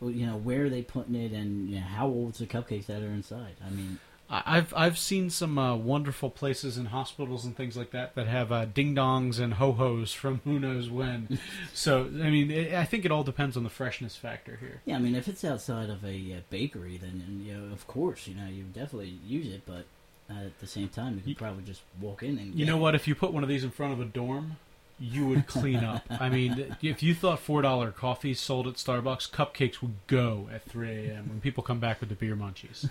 [0.02, 3.02] you know, where are they putting it, and you know, how old's the cupcakes that
[3.02, 3.56] are inside?
[3.64, 3.98] I mean,
[4.32, 8.52] I've I've seen some uh, wonderful places and hospitals and things like that that have
[8.52, 11.40] uh, ding dongs and ho hos from who knows when.
[11.74, 14.82] so I mean, it, I think it all depends on the freshness factor here.
[14.84, 18.28] yeah, I mean, if it's outside of a uh, bakery, then you know, of course,
[18.28, 19.86] you know, you definitely use it, but
[20.30, 22.76] uh, at the same time, you could You- probably just walk in and You know
[22.76, 22.94] what?
[22.94, 24.58] If you put one of these in front of a dorm,
[25.00, 26.04] you would clean up.
[26.10, 30.62] I mean, if you thought four dollar coffees sold at Starbucks, cupcakes would go at
[30.64, 31.28] three a.m.
[31.30, 32.88] when people come back with the beer munchies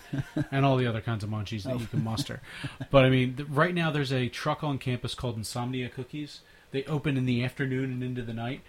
[0.51, 2.41] and all the other kinds of munchies that you can muster.
[2.89, 6.39] But I mean, right now there's a truck on campus called Insomnia Cookies.
[6.71, 8.61] They open in the afternoon and into the night.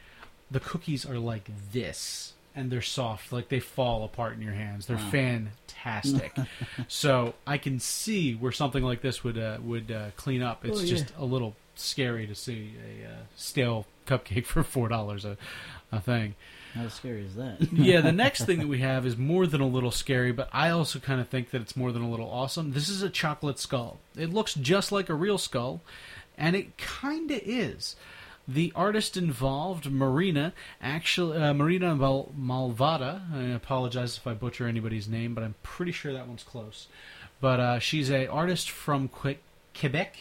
[0.50, 2.34] The cookies are like this.
[2.52, 4.86] And they're soft, like they fall apart in your hands.
[4.86, 5.10] They're Wow.
[5.10, 6.36] fantastic.
[6.88, 10.64] so I can see where something like this would uh, would uh, clean up.
[10.64, 10.88] It's Oh, yeah.
[10.90, 15.36] just a little scary to see a uh, stale cupcake for four dollars a
[15.92, 16.34] a thing.
[16.74, 17.56] How scary is that?
[17.72, 20.70] yeah, the next thing that we have is more than a little scary, but I
[20.70, 22.72] also kind of think that it's more than a little awesome.
[22.72, 23.98] This is a chocolate skull.
[24.16, 25.80] It looks just like a real skull,
[26.38, 27.96] and it kind of is.
[28.46, 33.22] The artist involved, Marina, actually uh, Marina Mal- Malvada.
[33.34, 36.86] I apologize if I butcher anybody's name, but I'm pretty sure that one's close.
[37.40, 39.38] But uh, she's a artist from Que-
[39.78, 40.16] Quebec,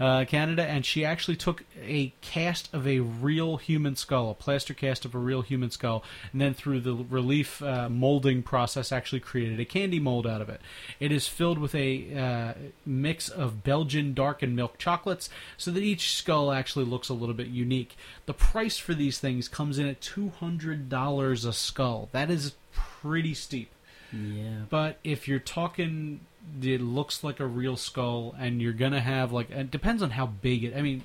[0.00, 4.74] uh, Canada, and she actually took a cast of a real human skull, a plaster
[4.74, 9.20] cast of a real human skull, and then through the relief uh, molding process, actually
[9.20, 10.60] created a candy mold out of it.
[11.00, 12.54] It is filled with a uh,
[12.86, 17.34] mix of Belgian dark and milk chocolates, so that each skull actually looks a little
[17.34, 17.96] bit unique.
[18.26, 22.08] The price for these things comes in at two hundred dollars a skull.
[22.12, 23.70] That is pretty steep.
[24.12, 26.20] yeah, But if you're talking,
[26.60, 30.26] it looks like a real skull, and you're gonna have like it depends on how
[30.26, 30.76] big it.
[30.76, 31.02] I mean,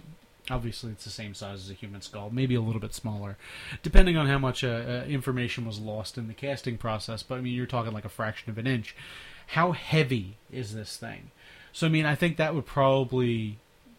[0.50, 3.38] Obviously, it's the same size as a human skull, maybe a little bit smaller,
[3.84, 7.22] depending on how much uh, uh, information was lost in the casting process.
[7.22, 8.96] But I mean, you're talking like a fraction of an inch.
[9.48, 11.32] How heavy is this thing?
[11.74, 13.58] So I mean, I think that would probably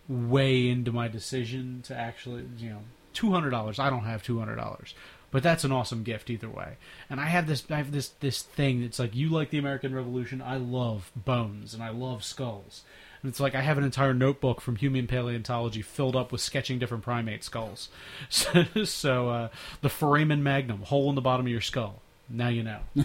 [0.09, 2.81] weigh into my decision to actually, you know,
[3.12, 3.79] two hundred dollars.
[3.79, 4.94] I don't have two hundred dollars,
[5.30, 6.76] but that's an awesome gift either way.
[7.10, 9.94] And I have this, I have this this thing that's like you like the American
[9.94, 10.40] Revolution.
[10.40, 12.82] I love bones and I love skulls.
[13.22, 16.78] And it's like I have an entire notebook from human paleontology filled up with sketching
[16.78, 17.88] different primate skulls.
[18.30, 19.48] So, so uh,
[19.80, 22.00] the foramen magnum, hole in the bottom of your skull.
[22.28, 22.80] Now you know.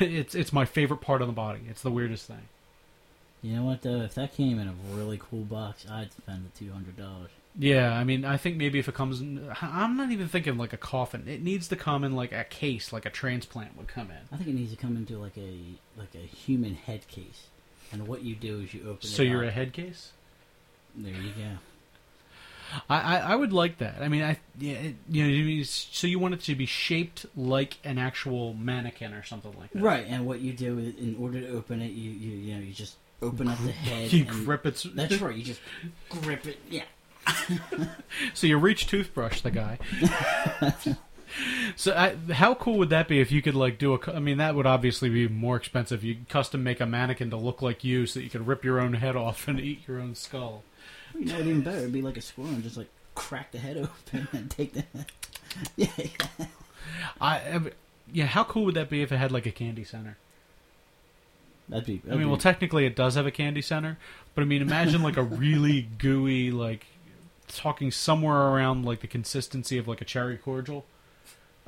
[0.00, 1.60] it's it's my favorite part of the body.
[1.68, 2.48] It's the weirdest thing.
[3.42, 4.00] You know what though?
[4.02, 7.30] If that came in a really cool box, I'd spend the two hundred dollars.
[7.58, 10.72] Yeah, I mean, I think maybe if it comes, in, I'm not even thinking like
[10.72, 11.24] a coffin.
[11.26, 14.18] It needs to come in like a case, like a transplant would come in.
[14.30, 15.58] I think it needs to come into like a
[15.96, 17.46] like a human head case.
[17.92, 18.98] And what you do is you open.
[19.02, 19.06] It.
[19.06, 19.48] So you're up.
[19.48, 20.12] a head case.
[20.94, 21.58] There you go.
[22.90, 23.96] I, I, I would like that.
[24.00, 27.78] I mean, I yeah, it, you know, so you want it to be shaped like
[27.84, 31.40] an actual mannequin or something like that, Right, and what you do is, in order
[31.40, 34.12] to open it, you you you know you just open up the head.
[34.12, 34.84] You grip it.
[34.94, 35.36] That's right.
[35.36, 35.60] You just
[36.10, 36.58] grip it.
[36.68, 36.82] Yeah.
[38.34, 39.78] So you reach toothbrush the guy.
[41.76, 43.98] so I, how cool would that be if you could like do a?
[43.98, 46.02] cu- mean, that would obviously be more expensive.
[46.02, 48.80] You custom make a mannequin to look like you, so that you could rip your
[48.80, 50.62] own head off and eat your own skull.
[51.18, 51.78] You know, even better.
[51.78, 54.84] It'd be like a squirrel and just like crack the head open and take the.
[55.76, 55.88] yeah.
[57.20, 57.60] I, I
[58.12, 58.26] yeah.
[58.26, 60.16] How cool would that be if it had like a candy center?
[61.68, 61.94] That'd be.
[62.04, 63.98] I that'd mean, well, technically it does have a candy center,
[64.34, 66.86] but I mean, imagine like a really gooey, like
[67.48, 70.84] talking somewhere around like the consistency of like a cherry cordial.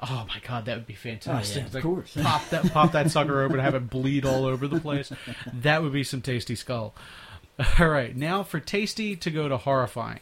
[0.01, 1.57] Oh my god, that would be oh fantastic!
[1.57, 2.17] yeah, It's of like, course.
[2.23, 5.11] pop that pop that sucker open, have it bleed all over the place.
[5.53, 6.95] That would be some tasty skull.
[7.81, 10.21] All right, now for tasty to go to horrifying.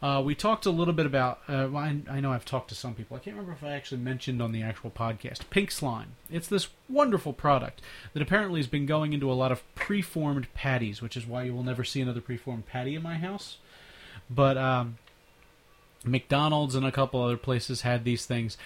[0.00, 1.40] Uh, we talked a little bit about.
[1.48, 3.16] Uh, I, I know I've talked to some people.
[3.16, 5.48] I can't remember if I actually mentioned on the actual podcast.
[5.50, 6.12] Pink slime.
[6.30, 7.80] It's this wonderful product
[8.12, 11.54] that apparently has been going into a lot of preformed patties, which is why you
[11.54, 13.56] will never see another preformed patty in my house.
[14.30, 14.98] But um,
[16.04, 18.56] McDonald's and a couple other places had these things.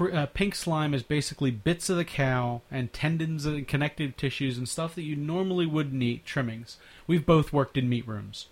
[0.00, 4.68] Uh, pink slime is basically bits of the cow and tendons and connective tissues and
[4.68, 6.26] stuff that you normally wouldn't eat.
[6.26, 6.76] Trimmings.
[7.06, 8.46] We've both worked in meat rooms.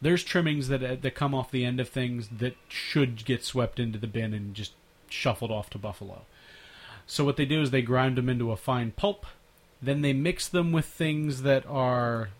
[0.00, 3.78] There's trimmings that uh, that come off the end of things that should get swept
[3.78, 4.72] into the bin and just
[5.08, 6.22] shuffled off to buffalo.
[7.06, 9.26] So what they do is they grind them into a fine pulp.
[9.80, 12.30] Then they mix them with things that are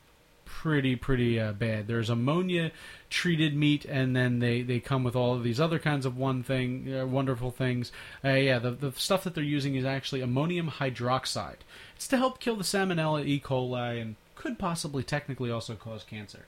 [0.45, 1.87] pretty pretty uh, bad.
[1.87, 2.73] There's ammonia
[3.13, 6.43] treated meat, and then they, they come with all of these other kinds of one
[6.43, 7.93] thing uh, wonderful things.
[8.25, 11.59] Uh, yeah, the the stuff that they're using is actually ammonium hydroxide.
[11.95, 13.39] It's to help kill the salmonella, E.
[13.39, 16.47] coli, and could possibly technically also cause cancer.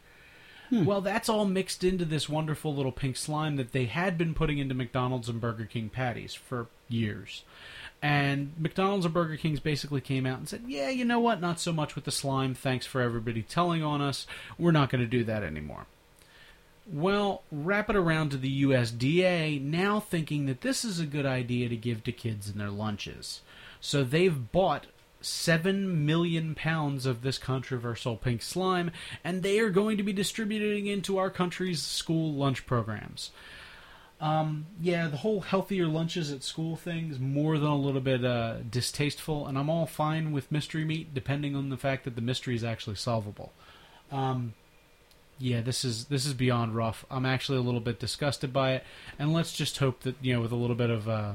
[0.70, 4.59] Well, that's all mixed into this wonderful little pink slime that they had been putting
[4.59, 7.44] into McDonald's and Burger King patties for years.
[8.03, 11.40] And McDonald's and Burger King's basically came out and said, "Yeah, you know what?
[11.40, 12.55] Not so much with the slime.
[12.55, 14.27] Thanks for everybody telling on us.
[14.59, 15.87] We're not going to do that anymore."
[16.87, 21.68] Well, wrap it around to the USDA now thinking that this is a good idea
[21.68, 23.40] to give to kids in their lunches.
[23.81, 24.87] So they've bought
[25.23, 28.90] 7 million pounds of this controversial pink slime,
[29.23, 33.31] and they are going to be distributing into our country's school lunch programs.
[34.20, 38.25] Um, yeah, the whole healthier lunches at school thing is more than a little bit
[38.25, 42.23] uh, distasteful, and I'm all fine with mystery meat, depending on the fact that the
[42.23, 43.53] mystery is actually solvable.
[44.12, 44.55] Um,
[45.38, 47.05] yeah, this is this is beyond rough.
[47.11, 48.85] I'm actually a little bit disgusted by it,
[49.18, 51.33] and let's just hope that you know, with a little bit of uh,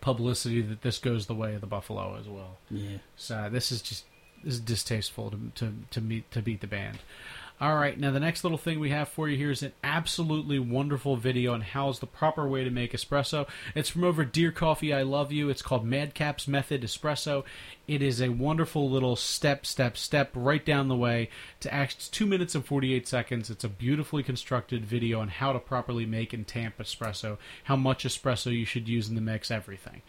[0.00, 2.58] publicity, that this goes the way of the buffalo as well.
[2.70, 2.98] Yeah.
[3.16, 4.04] So this is just
[4.44, 6.98] this is distasteful to to to meet to beat the band.
[7.62, 10.58] All right, now the next little thing we have for you here is an absolutely
[10.58, 13.46] wonderful video on how's the proper way to make espresso.
[13.74, 15.50] It's from over Dear Coffee, I Love You.
[15.50, 17.44] It's called Madcap's Method Espresso.
[17.86, 21.28] It is a wonderful little step, step, step right down the way
[21.60, 22.10] to act.
[22.10, 23.50] Two minutes and 48 seconds.
[23.50, 28.06] It's a beautifully constructed video on how to properly make and tamp espresso, how much
[28.06, 30.00] espresso you should use in the mix, everything.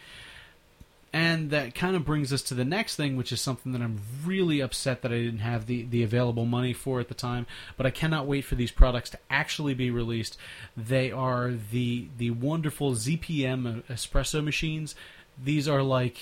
[1.13, 3.99] And that kind of brings us to the next thing, which is something that I'm
[4.25, 7.47] really upset that I didn't have the, the available money for at the time.
[7.75, 10.37] But I cannot wait for these products to actually be released.
[10.77, 14.95] They are the the wonderful ZPM espresso machines.
[15.43, 16.17] These are like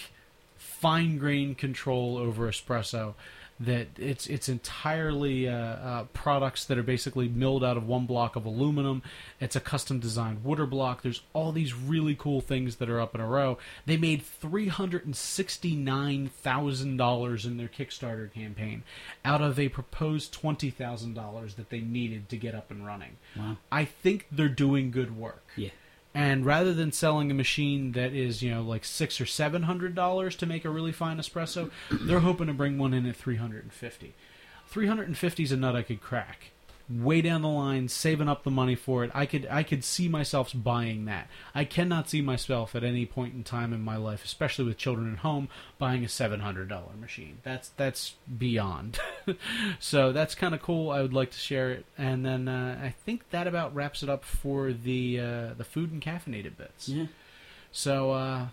[0.57, 3.13] fine grain control over espresso.
[3.59, 8.35] That it's it's entirely uh, uh, products that are basically milled out of one block
[8.35, 9.03] of aluminum.
[9.41, 11.01] It's a custom designed water block.
[11.01, 13.57] There's all these really cool things that are up in a row.
[13.85, 18.83] They made three hundred and sixty nine thousand dollars in their Kickstarter campaign
[19.25, 23.17] out of a proposed twenty thousand dollars that they needed to get up and running.
[23.35, 23.57] Wow.
[23.71, 25.45] I think they're doing good work.
[25.57, 25.69] Yeah.
[26.13, 29.93] And rather than selling a machine that is, you know, like six or seven hundred
[29.93, 33.35] dollars to make a really fine espresso, they're hoping to bring one in at three
[33.35, 34.15] hundred and fifty.
[34.67, 36.51] Three hundred and fifty is a nut I could crack.
[36.89, 40.07] Way down the line, saving up the money for it, I could I could see
[40.07, 41.27] myself buying that.
[41.53, 45.13] I cannot see myself at any point in time in my life, especially with children
[45.13, 47.37] at home, buying a seven hundred dollar machine.
[47.43, 48.99] That's that's beyond.
[49.79, 50.89] so that's kind of cool.
[50.89, 54.09] I would like to share it, and then uh, I think that about wraps it
[54.09, 56.89] up for the uh, the food and caffeinated bits.
[56.89, 57.05] Yeah.
[57.71, 58.47] So, uh,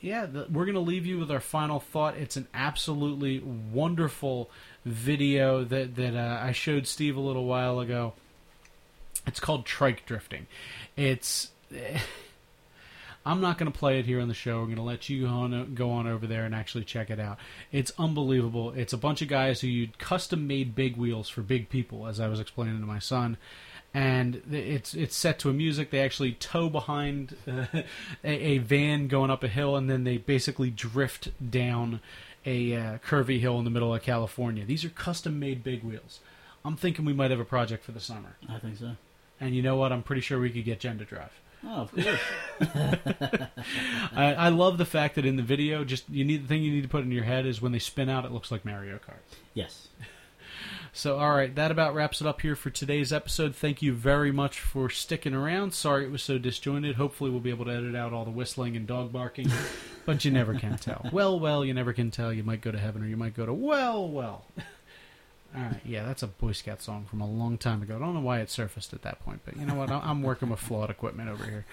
[0.00, 2.16] yeah, the, we're going to leave you with our final thought.
[2.16, 4.50] It's an absolutely wonderful
[4.84, 8.14] video that that uh, I showed Steve a little while ago.
[9.26, 10.46] It's called trike drifting.
[10.96, 11.50] It's
[13.24, 14.58] I'm not going to play it here on the show.
[14.58, 15.22] We're going to let you
[15.74, 17.38] go on, over there and actually check it out.
[17.70, 18.72] It's unbelievable.
[18.72, 22.26] It's a bunch of guys who custom made big wheels for big people, as I
[22.26, 23.36] was explaining to my son
[23.94, 25.90] and it's it's set to a music.
[25.90, 27.66] They actually tow behind uh,
[28.24, 32.00] a, a, van going up a hill, and then they basically drift down
[32.44, 34.64] a uh, curvy hill in the middle of California.
[34.64, 36.20] These are custom made big wheels.
[36.64, 38.36] I'm thinking we might have a project for the summer.
[38.48, 38.92] I think so.
[39.40, 39.92] And you know what?
[39.92, 41.32] I'm pretty sure we could get Jen to drive.
[41.64, 42.18] Oh, of course.
[44.16, 46.72] I, I love the fact that in the video, just you need the thing you
[46.72, 48.96] need to put in your head is when they spin out, it looks like Mario
[48.96, 49.20] Kart.
[49.54, 49.88] yes.
[50.94, 53.56] So, all right, that about wraps it up here for today's episode.
[53.56, 55.72] Thank you very much for sticking around.
[55.72, 56.96] Sorry it was so disjointed.
[56.96, 59.50] Hopefully, we'll be able to edit out all the whistling and dog barking,
[60.04, 61.06] but you never can tell.
[61.12, 62.32] Well, well, you never can tell.
[62.32, 64.44] You might go to heaven or you might go to well, well.
[65.54, 67.96] All right, yeah, that's a Boy Scout song from a long time ago.
[67.96, 69.90] I don't know why it surfaced at that point, but you know what?
[69.90, 71.66] I'm working with flawed equipment over here.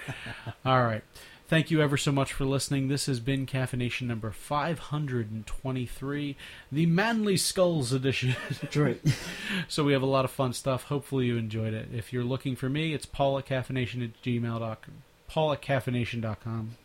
[0.65, 1.01] All right.
[1.49, 2.89] Thank you ever so much for listening.
[2.89, 6.37] This has been CaffiNation number 523,
[6.71, 8.35] the Manly Skulls edition.
[8.61, 9.01] That's right.
[9.67, 10.83] so we have a lot of fun stuff.
[10.83, 11.87] Hopefully you enjoyed it.
[11.91, 14.93] If you're looking for me, it's paul at caffination at gmail.com.
[15.27, 16.77] Paul at caffination.com.